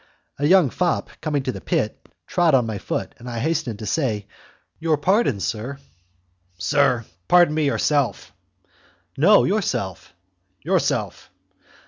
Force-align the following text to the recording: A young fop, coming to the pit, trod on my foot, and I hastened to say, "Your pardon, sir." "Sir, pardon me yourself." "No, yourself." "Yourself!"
A 0.39 0.47
young 0.47 0.71
fop, 0.71 1.11
coming 1.21 1.43
to 1.43 1.51
the 1.51 1.61
pit, 1.61 2.09
trod 2.25 2.55
on 2.55 2.65
my 2.65 2.79
foot, 2.79 3.13
and 3.19 3.29
I 3.29 3.37
hastened 3.37 3.77
to 3.77 3.85
say, 3.85 4.25
"Your 4.79 4.97
pardon, 4.97 5.39
sir." 5.39 5.77
"Sir, 6.57 7.05
pardon 7.27 7.53
me 7.53 7.65
yourself." 7.65 8.31
"No, 9.15 9.43
yourself." 9.43 10.15
"Yourself!" 10.63 11.29